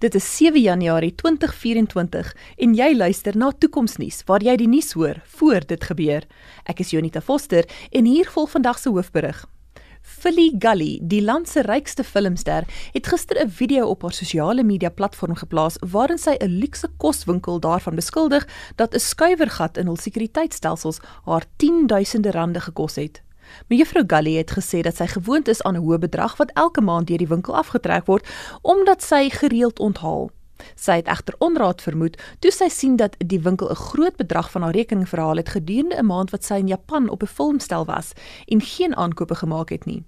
Dit 0.00 0.14
is 0.14 0.36
7 0.36 0.60
Januarie 0.60 1.14
2024 1.14 2.28
en 2.56 2.70
jy 2.72 2.86
luister 2.96 3.36
na 3.36 3.50
Toekomsnuus 3.52 4.22
waar 4.30 4.40
jy 4.40 4.54
die 4.56 4.68
nuus 4.72 4.94
hoor 4.96 5.18
voor 5.34 5.66
dit 5.68 5.84
gebeur. 5.84 6.24
Ek 6.64 6.80
is 6.80 6.94
Jonita 6.94 7.20
Foster 7.20 7.68
en 7.92 8.08
hier 8.08 8.30
volg 8.32 8.48
vandag 8.54 8.80
se 8.80 8.88
hoofberig. 8.88 9.42
Philly 10.00 10.54
Gully, 10.56 11.02
die 11.04 11.20
land 11.20 11.52
se 11.52 11.60
rykste 11.68 12.04
filmster, 12.04 12.64
het 12.96 13.12
gister 13.12 13.44
'n 13.44 13.50
video 13.50 13.92
op 13.92 14.02
haar 14.02 14.16
sosiale 14.16 14.64
media 14.64 14.88
platform 14.88 15.36
geplaas 15.36 15.76
waarin 15.84 16.18
sy 16.18 16.36
'n 16.40 16.48
luukse 16.48 16.88
koswinkel 16.96 17.60
daarvan 17.60 17.94
beskuldig 17.94 18.48
dat 18.76 18.94
'n 18.94 18.98
skuiwergat 18.98 19.76
in 19.76 19.86
hul 19.86 19.96
sekuriteitstelsels 19.96 21.00
haar 21.24 21.44
10 21.56 21.86
duisende 21.86 22.30
rande 22.30 22.60
gekos 22.60 22.96
het. 22.96 23.20
Mevrou 23.68 24.04
Gully 24.06 24.36
het 24.36 24.50
gesê 24.50 24.80
dat 24.80 24.96
sy 24.96 25.06
gewoond 25.06 25.48
is 25.48 25.62
aan 25.62 25.76
'n 25.76 25.84
hoë 25.84 25.98
bedrag 25.98 26.36
wat 26.36 26.50
elke 26.54 26.80
maand 26.80 27.06
deur 27.06 27.18
die 27.18 27.28
winkel 27.34 27.56
afgetrek 27.56 28.06
word 28.06 28.26
omdat 28.62 29.02
sy 29.02 29.30
gereeld 29.30 29.78
onthaal. 29.78 30.30
Sy 30.74 30.96
het 31.00 31.08
egter 31.08 31.34
onraad 31.38 31.82
vermoed 31.82 32.18
toe 32.38 32.50
sy 32.50 32.68
sien 32.68 32.96
dat 32.96 33.16
die 33.18 33.40
winkel 33.40 33.70
'n 33.70 33.74
groot 33.74 34.16
bedrag 34.16 34.50
van 34.50 34.62
haar 34.62 34.76
rekening 34.76 35.08
verhaal 35.08 35.36
het 35.36 35.48
gedurende 35.48 35.96
'n 35.96 36.06
maand 36.06 36.30
wat 36.30 36.44
sy 36.44 36.54
in 36.54 36.68
Japan 36.68 37.08
op 37.08 37.22
'n 37.22 37.26
filmstel 37.26 37.84
was 37.84 38.12
en 38.46 38.60
geen 38.60 38.96
aankope 38.96 39.34
gemaak 39.34 39.68
het 39.68 39.84
nie. 39.84 40.04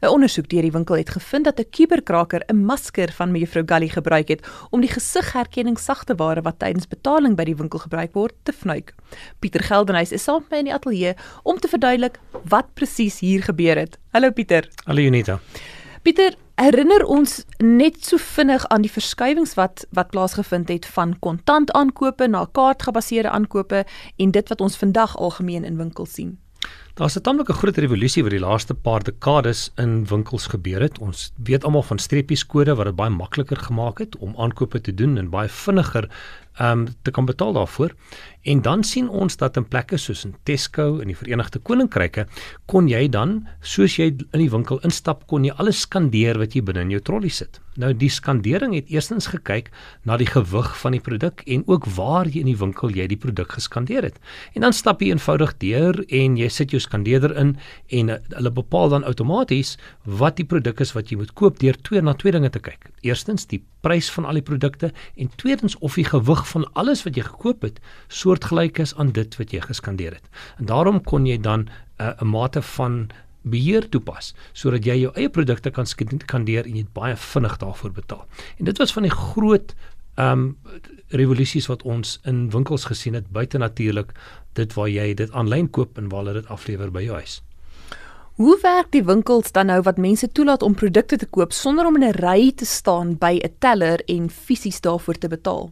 'n 0.00 0.08
Ondersoek 0.08 0.48
deur 0.48 0.62
die 0.62 0.72
winkel 0.72 0.96
het 0.96 1.10
gevind 1.10 1.44
dat 1.44 1.60
'n 1.60 1.70
kuberkraker 1.70 2.42
'n 2.46 2.64
masker 2.64 3.12
van 3.12 3.30
mevrou 3.30 3.64
Gully 3.66 3.88
gebruik 3.88 4.28
het 4.28 4.46
om 4.70 4.80
die 4.80 4.90
gesigherkenning 4.90 5.78
sagte 5.78 6.14
ware 6.14 6.42
wat 6.42 6.58
tydens 6.58 6.88
betaling 6.88 7.36
by 7.36 7.44
die 7.44 7.56
winkel 7.56 7.78
gebruik 7.78 8.12
word 8.12 8.34
te 8.42 8.52
vnuik. 8.52 8.94
Pieter 9.38 9.62
Geldenhuys 9.62 10.12
is 10.12 10.22
saam 10.22 10.40
met 10.40 10.50
my 10.50 10.58
in 10.58 10.64
die 10.64 10.74
ateljee 10.74 11.14
om 11.42 11.58
te 11.58 11.68
verduidelik 11.68 12.18
wat 12.44 12.74
presies 12.74 13.20
hier 13.20 13.42
gebeur 13.42 13.76
het. 13.76 13.98
Hallo 14.10 14.30
Pieter. 14.30 14.68
Hallo 14.84 15.00
Unita. 15.00 15.40
Pieter, 16.02 16.34
herinner 16.54 17.04
ons 17.06 17.44
net 17.58 18.04
so 18.04 18.18
vinnig 18.18 18.64
aan 18.68 18.82
die 18.82 18.90
verskywings 18.90 19.54
wat 19.54 19.86
wat 19.90 20.10
plaasgevind 20.10 20.68
het 20.68 20.86
van 20.86 21.18
kontant 21.18 21.72
aankope 21.72 22.26
na 22.26 22.44
kaartgebaseerde 22.52 23.30
aankope 23.30 23.84
en 24.16 24.30
dit 24.30 24.48
wat 24.48 24.60
ons 24.60 24.76
vandag 24.76 25.16
algemeen 25.16 25.64
in 25.64 25.76
winkels 25.76 26.12
sien. 26.12 26.38
Daar's 26.94 27.16
'n 27.16 27.20
tamelike 27.20 27.52
groot 27.52 27.76
revolusie 27.76 28.22
wat 28.22 28.32
die 28.32 28.40
laaste 28.40 28.74
paar 28.74 29.02
dekades 29.02 29.70
in 29.76 30.04
winkels 30.06 30.46
gebeur 30.46 30.80
het. 30.80 30.98
Ons 30.98 31.32
weet 31.36 31.64
almal 31.64 31.82
van 31.82 31.98
streepieskode 31.98 32.74
wat 32.74 32.84
dit 32.84 32.96
baie 32.96 33.10
makliker 33.10 33.56
gemaak 33.56 33.98
het 33.98 34.16
om 34.16 34.36
aankope 34.36 34.80
te 34.80 34.94
doen 34.94 35.16
en 35.18 35.30
baie 35.30 35.48
vinniger 35.48 36.08
ehm 36.52 36.78
um, 36.78 36.88
te 37.02 37.10
kan 37.10 37.24
betaal 37.24 37.52
daarvoor. 37.52 37.94
En 38.42 38.62
dan 38.62 38.84
sien 38.84 39.08
ons 39.08 39.36
dat 39.36 39.56
in 39.56 39.68
plekke 39.68 39.96
soos 39.96 40.24
in 40.24 40.34
Tesco 40.42 40.98
in 40.98 41.06
die 41.06 41.16
Verenigde 41.16 41.58
Koninkryke 41.58 42.26
kon 42.66 42.88
jy 42.88 43.08
dan 43.08 43.46
soos 43.60 43.96
jy 43.96 44.10
in 44.10 44.42
die 44.42 44.50
winkel 44.50 44.80
instap 44.84 45.26
kon 45.26 45.44
jy 45.44 45.54
alles 45.56 45.80
skandeer 45.86 46.38
wat 46.38 46.52
jy 46.54 46.62
binne 46.62 46.84
in 46.84 46.90
jou 46.90 47.00
trolly 47.00 47.30
sit. 47.32 47.60
Nou 47.80 47.94
die 47.96 48.10
skandering 48.12 48.74
het 48.74 48.90
eerstens 48.92 49.30
gekyk 49.32 49.70
na 50.04 50.18
die 50.20 50.28
gewig 50.28 50.68
van 50.76 50.92
die 50.92 51.00
produk 51.00 51.40
en 51.46 51.62
ook 51.66 51.86
waar 51.96 52.28
jy 52.28 52.42
in 52.42 52.50
die 52.50 52.58
winkel 52.58 52.92
jy 52.92 53.06
die 53.08 53.16
produk 53.16 53.56
geskandeer 53.56 54.10
het. 54.10 54.18
En 54.52 54.66
dan 54.66 54.76
stap 54.76 55.00
jy 55.00 55.14
eenvoudig 55.14 55.56
deur 55.62 56.02
en 56.08 56.36
jy 56.36 56.50
sit 56.52 56.76
jou 56.76 56.81
skandeerder 56.82 57.34
in 57.38 57.54
en 57.98 58.12
uh, 58.12 58.18
hulle 58.36 58.52
bepaal 58.54 58.92
dan 58.92 59.06
outomaties 59.08 59.76
wat 60.20 60.36
die 60.40 60.46
produk 60.48 60.82
is 60.84 60.94
wat 60.96 61.10
jy 61.10 61.18
moet 61.20 61.32
koop 61.38 61.60
deur 61.62 61.78
twee 61.88 62.02
na 62.02 62.14
twee 62.18 62.34
dinge 62.34 62.50
te 62.52 62.62
kyk. 62.62 62.90
Eerstens 63.06 63.46
die 63.50 63.62
prys 63.82 64.10
van 64.14 64.28
al 64.28 64.38
die 64.38 64.46
produkte 64.46 64.92
en 65.16 65.32
tweedens 65.42 65.78
of 65.80 65.98
die 65.98 66.06
gewig 66.06 66.44
van 66.52 66.66
alles 66.78 67.04
wat 67.06 67.18
jy 67.18 67.26
gekoop 67.26 67.66
het 67.66 67.80
soortgelyk 68.08 68.82
is 68.82 68.94
aan 68.94 69.12
dit 69.16 69.38
wat 69.40 69.54
jy 69.54 69.62
geskandeer 69.64 70.18
het. 70.18 70.30
En 70.58 70.70
daarom 70.70 71.02
kon 71.02 71.26
jy 71.26 71.38
dan 71.40 71.68
uh, 71.98 72.12
'n 72.12 72.26
uh, 72.26 72.30
mate 72.32 72.62
van 72.62 73.10
beheer 73.42 73.88
toepas 73.90 74.34
sodat 74.52 74.86
jy 74.86 75.00
jou 75.02 75.12
eie 75.18 75.30
produkte 75.32 75.70
kan 75.74 75.86
skandeer 75.86 76.66
en 76.66 76.76
jy 76.76 76.84
baie 76.94 77.16
vinnig 77.16 77.56
daarvoor 77.58 77.92
betaal. 77.96 78.26
En 78.58 78.64
dit 78.64 78.78
was 78.78 78.92
van 78.92 79.02
die 79.02 79.14
groot 79.14 79.74
um, 80.22 80.58
revolusies 81.08 81.66
wat 81.66 81.82
ons 81.82 82.18
in 82.24 82.50
winkels 82.50 82.84
gesien 82.84 83.14
het 83.14 83.30
buite 83.32 83.58
natuurlik 83.58 84.12
dit 84.52 84.74
waar 84.74 84.88
jy 84.88 85.14
dit 85.14 85.32
aanlyn 85.32 85.70
koop 85.70 85.98
en 85.98 86.08
waar 86.08 86.24
hulle 86.24 86.40
dit 86.40 86.48
aflewer 86.52 86.90
by 86.92 87.02
jou 87.02 87.16
huis. 87.16 87.42
Hoe 88.40 88.56
werk 88.62 88.88
die 88.94 89.04
winkels 89.04 89.52
dan 89.52 89.68
nou 89.68 89.82
wat 89.84 90.00
mense 90.00 90.28
toelaat 90.32 90.62
om 90.62 90.74
produkte 90.74 91.16
te 91.20 91.26
koop 91.26 91.52
sonder 91.52 91.86
om 91.86 91.96
in 91.96 92.08
'n 92.08 92.18
ry 92.20 92.52
te 92.56 92.64
staan 92.64 93.14
by 93.18 93.40
'n 93.42 93.54
teller 93.58 94.00
en 94.06 94.30
fisies 94.30 94.80
daarvoor 94.80 95.18
te 95.18 95.28
betaal? 95.28 95.70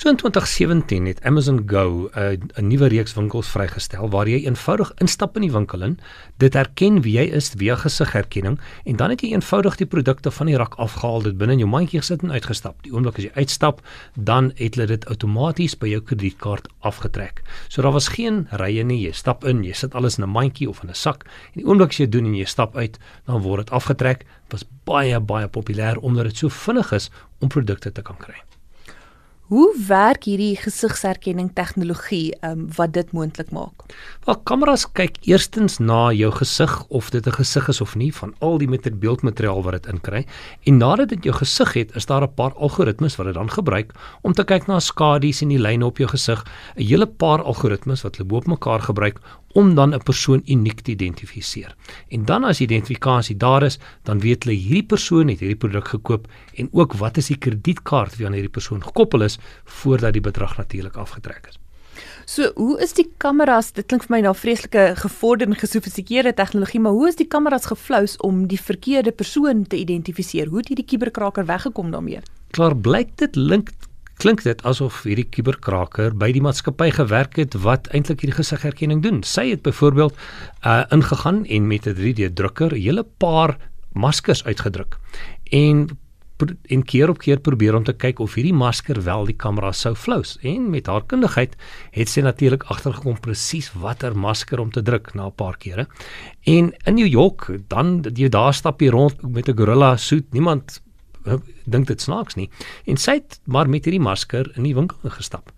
So 0.00 0.08
in 0.08 0.16
2017 0.16 1.06
het 1.06 1.22
Amazon 1.22 1.62
Go 1.66 2.08
'n 2.14 2.18
uh, 2.18 2.38
'n 2.56 2.66
nuwe 2.66 2.86
reeks 2.86 3.14
winkels 3.14 3.48
vrygestel 3.48 4.08
waar 4.10 4.28
jy 4.28 4.44
eenvoudig 4.44 4.92
instap 4.96 5.36
in 5.36 5.42
die 5.42 5.52
winkel 5.52 5.82
in, 5.82 5.98
dit 6.36 6.54
herken 6.54 7.02
wie 7.02 7.18
jy 7.18 7.26
is 7.36 7.50
via 7.56 7.76
gesigherkenning 7.76 8.60
en 8.84 8.96
dan 8.96 9.10
het 9.10 9.20
jy 9.20 9.32
eenvoudig 9.32 9.76
die 9.76 9.86
produkte 9.86 10.30
van 10.30 10.46
die 10.46 10.56
rak 10.56 10.74
afgehaal, 10.74 11.22
dit 11.22 11.36
binne 11.38 11.52
in 11.52 11.58
jou 11.58 11.68
mandjie 11.68 12.00
gesit 12.00 12.22
en 12.22 12.32
uitgestap. 12.32 12.82
Die 12.82 12.92
oomblik 12.92 13.18
as 13.18 13.24
jy 13.24 13.30
uitstap, 13.34 13.82
dan 14.14 14.52
het 14.56 14.74
hulle 14.74 14.86
dit 14.86 15.06
outomaties 15.06 15.78
by 15.78 15.88
jou 15.88 16.00
kredietkaart 16.00 16.68
afgetrek. 16.80 17.42
So 17.68 17.82
daar 17.82 17.92
was 17.92 18.08
geen 18.08 18.46
rye 18.50 18.84
nie, 18.84 19.02
jy 19.06 19.12
stap 19.12 19.44
in, 19.44 19.64
jy 19.64 19.72
sit 19.72 19.94
alles 19.94 20.18
in 20.18 20.24
'n 20.24 20.30
mandjie 20.30 20.68
of 20.68 20.82
in 20.82 20.90
'n 20.90 20.94
sak 20.94 21.24
en 21.24 21.62
die 21.62 21.66
oomblik 21.66 21.90
as 21.90 21.98
jy 21.98 22.08
doen 22.08 22.26
en 22.26 22.34
jy 22.34 22.44
stap 22.44 22.76
uit, 22.76 22.98
dan 23.26 23.42
word 23.42 23.66
dit 23.66 23.74
afgetrek. 23.74 24.18
Dit 24.18 24.52
was 24.52 24.64
baie 24.84 25.20
baie 25.20 25.48
populêr 25.48 25.98
omdat 26.00 26.24
dit 26.24 26.36
so 26.36 26.48
vinnig 26.48 26.92
is 26.92 27.10
om 27.40 27.48
produkte 27.48 27.92
te 27.92 28.02
kan 28.02 28.16
kry. 28.16 28.40
Hoe 29.50 29.72
werk 29.88 30.28
hierdie 30.28 30.52
gesigsherkenning 30.54 31.48
tegnologie 31.58 32.36
um, 32.46 32.68
wat 32.76 32.92
dit 32.94 33.08
moontlik 33.10 33.48
maak? 33.50 33.82
Wel, 34.22 34.36
kameras 34.46 34.84
kyk 34.94 35.16
eerstens 35.26 35.80
na 35.82 36.12
jou 36.14 36.28
gesig 36.36 36.74
of 36.86 37.08
dit 37.10 37.26
'n 37.26 37.34
gesig 37.34 37.66
is 37.68 37.80
of 37.80 37.96
nie 37.96 38.12
van 38.14 38.34
al 38.38 38.58
die 38.58 38.68
beeldmateriaal 38.68 39.62
wat 39.62 39.72
dit 39.72 39.86
inkry. 39.86 40.24
En 40.62 40.76
nadat 40.76 41.08
dit 41.08 41.24
jou 41.24 41.34
gesig 41.34 41.72
het, 41.72 41.96
is 41.96 42.06
daar 42.06 42.22
'n 42.22 42.34
paar 42.34 42.54
algoritmes 42.54 43.16
wat 43.16 43.26
dit 43.26 43.34
dan 43.34 43.50
gebruik 43.50 43.92
om 44.22 44.32
te 44.32 44.44
kyk 44.44 44.66
na 44.68 44.78
skadu's 44.78 45.42
en 45.42 45.48
die 45.48 45.58
lyne 45.58 45.84
op 45.84 45.98
jou 45.98 46.08
gesig, 46.08 46.44
'n 46.76 46.82
hele 46.86 47.06
paar 47.06 47.42
algoritmes 47.42 48.02
wat 48.02 48.16
hulle 48.16 48.28
bo 48.28 48.36
op 48.36 48.46
mekaar 48.46 48.80
gebruik 48.80 49.18
om 49.52 49.74
dan 49.74 49.94
'n 49.94 50.02
persoon 50.02 50.42
uniek 50.46 50.80
te 50.80 50.90
identifiseer. 50.90 51.74
En 52.08 52.24
dan 52.24 52.44
as 52.44 52.60
identifikasie 52.60 53.36
daar 53.36 53.62
is, 53.62 53.78
dan 54.02 54.20
weet 54.20 54.44
hulle 54.44 54.56
hierdie 54.56 54.86
persoon 54.86 55.28
het 55.28 55.40
hierdie 55.40 55.58
produk 55.58 55.88
gekoop 55.88 56.28
en 56.54 56.68
ook 56.72 56.94
wat 56.94 57.16
is 57.16 57.26
die 57.26 57.38
kredietkaart 57.38 58.16
wie 58.16 58.26
aan 58.26 58.32
hierdie 58.32 58.50
persoon 58.50 58.82
gekoppel 58.82 59.22
is 59.22 59.39
voordat 59.64 60.12
die 60.12 60.24
bedrag 60.24 60.56
natuurlik 60.56 60.96
afgetrek 60.96 61.46
is. 61.48 61.58
So, 62.24 62.52
hoe 62.54 62.78
is 62.80 62.92
die 62.94 63.08
kameras? 63.18 63.72
Dit 63.74 63.88
klink 63.90 64.04
vir 64.06 64.14
my 64.14 64.20
na 64.24 64.32
vreeslike 64.36 64.84
gevorderde 65.02 65.58
gesofistikeerde 65.58 66.32
tegnologie, 66.38 66.80
maar 66.80 66.94
hoe 66.96 67.08
is 67.08 67.18
die 67.18 67.26
kameras 67.28 67.66
gevlous 67.66 68.16
om 68.26 68.46
die 68.46 68.60
verkeerde 68.60 69.12
persoon 69.12 69.64
te 69.66 69.76
identifiseer? 69.76 70.48
Hoe 70.48 70.62
het 70.62 70.70
hierdie 70.70 70.86
kuberkraker 70.86 71.48
weggekom 71.48 71.90
daarmee? 71.90 72.22
Klaar 72.54 72.76
blyk 72.76 73.16
dit 73.16 73.36
link 73.36 73.72
klink 74.20 74.42
dit 74.44 74.60
asof 74.68 74.98
hierdie 75.08 75.24
kuberkraker 75.32 76.12
by 76.12 76.28
die 76.36 76.42
maatskappy 76.44 76.90
gewerk 76.92 77.38
het 77.40 77.54
wat 77.64 77.88
eintlik 77.96 78.20
hierdie 78.20 78.36
gesigherkenning 78.36 79.00
doen. 79.04 79.22
Sy 79.24 79.46
het 79.54 79.62
byvoorbeeld 79.64 80.16
uh 80.60 80.82
ingegaan 80.92 81.44
en 81.46 81.66
met 81.66 81.88
'n 81.88 81.96
3D 81.96 82.34
drukker 82.36 82.74
'n 82.74 82.82
hele 82.82 83.04
paar 83.18 83.56
maskers 83.92 84.44
uitgedruk. 84.44 84.98
En 85.50 85.88
en 86.46 86.82
keer 86.82 87.10
op 87.10 87.18
keer 87.18 87.40
probeer 87.40 87.74
om 87.74 87.84
te 87.84 87.92
kyk 87.92 88.20
of 88.20 88.34
hierdie 88.34 88.54
masker 88.56 89.02
wel 89.02 89.26
die 89.26 89.36
kamera 89.36 89.72
sou 89.72 89.94
flous 89.94 90.36
en 90.42 90.70
met 90.70 90.86
haar 90.86 91.04
kundigheid 91.06 91.56
het 91.92 92.08
sy 92.08 92.20
natuurlik 92.20 92.64
agtergekom 92.72 93.20
presies 93.20 93.72
watter 93.72 94.16
masker 94.16 94.60
om 94.60 94.70
te 94.70 94.82
druk 94.82 95.14
na 95.14 95.26
'n 95.26 95.36
paar 95.36 95.56
kere. 95.56 95.86
En 96.44 96.72
in 96.86 96.94
New 96.94 97.06
York 97.06 97.50
dan 97.68 98.04
jy 98.14 98.28
daar 98.28 98.54
stap 98.54 98.80
jy 98.80 98.90
rond 98.90 99.22
met 99.22 99.48
'n 99.48 99.56
gorilla 99.56 99.96
soet, 99.96 100.32
niemand 100.32 100.80
dink 101.64 101.86
dit 101.86 102.00
snaaks 102.00 102.34
nie. 102.34 102.48
En 102.86 102.96
sy 102.96 103.18
het 103.20 103.40
maar 103.44 103.68
met 103.68 103.84
hierdie 103.84 104.02
masker 104.02 104.50
in 104.56 104.62
die 104.62 104.74
winkel 104.74 105.10
gestap. 105.10 105.52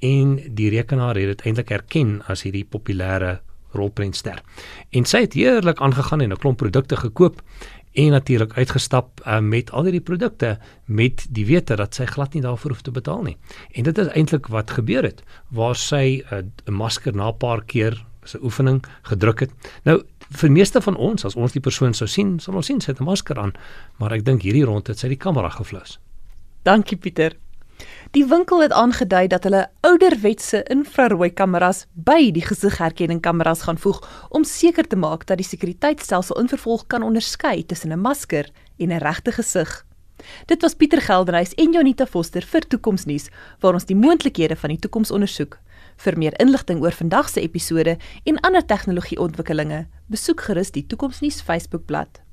En 0.00 0.36
die 0.54 0.70
rekenaar 0.70 1.16
het 1.16 1.26
dit 1.26 1.46
eintlik 1.46 1.68
herken 1.68 2.22
as 2.28 2.42
hierdie 2.42 2.64
populêre 2.64 3.40
rolprentster. 3.74 4.42
En 4.94 5.06
sy 5.08 5.24
het 5.24 5.34
heerlik 5.38 5.80
aangegaan 5.82 6.20
en 6.20 6.32
'n 6.32 6.36
klomp 6.36 6.58
produkte 6.58 6.96
gekoop 6.96 7.42
en 7.94 8.10
natuurlik 8.10 8.56
uitgestap 8.58 9.20
uh, 9.26 9.38
met 9.38 9.70
al 9.70 9.86
hierdie 9.86 10.02
produkte 10.02 10.56
met 10.84 11.26
die 11.30 11.46
wete 11.46 11.76
dat 11.78 11.94
sy 11.94 12.06
glad 12.10 12.34
nie 12.34 12.42
daarvoor 12.42 12.74
hoef 12.74 12.82
te 12.82 12.94
betaal 12.94 13.22
nie. 13.22 13.36
En 13.72 13.86
dit 13.86 13.98
is 13.98 14.10
eintlik 14.18 14.50
wat 14.50 14.74
gebeur 14.74 15.06
het 15.06 15.22
waar 15.54 15.78
sy 15.78 16.22
uh, 16.32 16.42
'n 16.66 16.74
masker 16.74 17.14
na 17.14 17.30
'n 17.30 17.38
paar 17.38 17.64
keer 17.64 18.04
se 18.24 18.38
oefening 18.42 18.84
gedruk 19.02 19.40
het. 19.40 19.50
Nou 19.84 20.02
vir 20.30 20.50
meeste 20.50 20.80
van 20.80 20.96
ons 20.96 21.24
as 21.24 21.36
ons 21.36 21.52
die 21.52 21.60
persoon 21.60 21.94
sou 21.94 22.08
sien, 22.08 22.40
sal 22.40 22.54
ons 22.54 22.66
sien 22.66 22.80
sy 22.80 22.90
het 22.90 23.00
'n 23.00 23.04
masker 23.04 23.38
aan, 23.38 23.52
maar 23.98 24.12
ek 24.12 24.24
dink 24.24 24.42
hierdie 24.42 24.64
rond 24.64 24.86
het 24.86 24.98
sy 24.98 25.08
die 25.08 25.16
kamera 25.20 25.48
geflous. 25.48 25.98
Dankie 26.62 26.96
Pieter. 26.96 27.43
Die 28.14 28.26
winkel 28.26 28.62
het 28.62 28.72
aangedui 28.72 29.26
dat 29.26 29.42
hulle 29.42 29.68
ouderwetse 29.80 30.62
infrarooi 30.70 31.30
kameras 31.30 31.86
by 31.92 32.30
die 32.30 32.44
gesigherkenningkameras 32.46 33.64
gaan 33.66 33.78
voeg 33.78 33.98
om 34.30 34.44
seker 34.44 34.86
te 34.86 34.96
maak 34.96 35.26
dat 35.26 35.40
die 35.40 35.48
sekuriteitstelsel 35.48 36.38
in 36.40 36.48
vervolg 36.48 36.86
kan 36.86 37.02
onderskei 37.02 37.66
tussen 37.66 37.92
'n 37.92 38.00
masker 38.00 38.50
en 38.78 38.92
'n 38.92 39.02
regte 39.02 39.32
gesig. 39.32 39.84
Dit 40.46 40.62
was 40.62 40.74
Pieter 40.74 41.00
Geldenhuys 41.00 41.54
en 41.54 41.72
Jonita 41.72 42.06
Foster 42.06 42.42
vir 42.42 42.66
Toekomsnuus 42.68 43.28
waar 43.60 43.74
ons 43.74 43.84
die 43.84 43.96
moontlikhede 43.98 44.56
van 44.56 44.74
die 44.74 44.78
toekoms 44.78 45.10
ondersoek. 45.10 45.58
Vir 45.96 46.18
meer 46.18 46.40
inligting 46.40 46.82
oor 46.82 46.92
vandag 46.92 47.28
se 47.28 47.40
episode 47.40 47.96
en 48.24 48.40
ander 48.40 48.66
tegnologieontwikkelinge, 48.66 49.86
besoek 50.06 50.40
gerus 50.48 50.70
die 50.70 50.86
Toekomsnuus 50.86 51.42
Facebookblad. 51.42 52.23